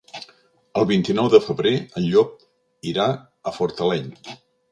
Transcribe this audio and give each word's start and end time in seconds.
El 0.79 0.87
vint-i-nou 0.91 1.27
de 1.33 1.39
febrer 1.49 1.73
en 2.01 2.07
Llop 2.15 2.33
irà 2.95 3.07
a 3.51 3.57
Fortaleny. 3.59 4.09